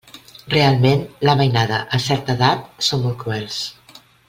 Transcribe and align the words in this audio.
Realment 0.53 1.03
la 1.29 1.35
mainada 1.41 1.83
a 1.97 2.01
certa 2.07 2.37
edat 2.39 2.83
són 2.89 3.05
molt 3.07 3.21
cruels. 3.23 3.61